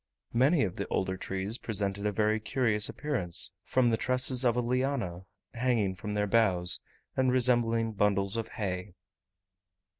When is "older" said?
0.87-1.15